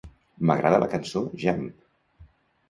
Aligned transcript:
M'agrada 0.49 0.79
la 0.83 0.87
cançó 0.93 1.21
"Jump". 1.45 1.69